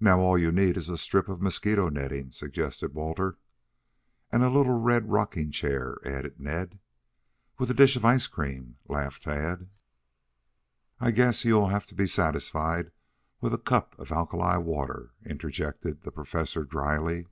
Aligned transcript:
"Now, 0.00 0.20
all 0.20 0.36
you 0.36 0.52
need 0.52 0.76
is 0.76 0.90
a 0.90 0.98
strip 0.98 1.26
of 1.26 1.40
mosquito 1.40 1.88
netting," 1.88 2.30
suggested 2.30 2.92
Walter. 2.92 3.38
"And 4.30 4.42
a 4.42 4.50
little 4.50 4.78
red 4.78 5.08
rocking 5.10 5.50
chair," 5.50 5.96
added 6.04 6.38
Ned. 6.38 6.78
"With 7.56 7.70
a 7.70 7.72
dish 7.72 7.96
of 7.96 8.04
ice 8.04 8.26
cream," 8.26 8.76
laughed 8.86 9.22
Tad. 9.22 9.70
"I 11.00 11.10
guess 11.10 11.46
you 11.46 11.54
will 11.54 11.68
have 11.68 11.86
to 11.86 11.94
be 11.94 12.06
satisfied 12.06 12.90
with 13.40 13.54
a 13.54 13.58
cup 13.58 13.98
of 13.98 14.12
alkali 14.12 14.58
water," 14.58 15.12
interjected 15.24 16.02
the 16.02 16.12
Professor, 16.12 16.64
dryly. 16.64 17.24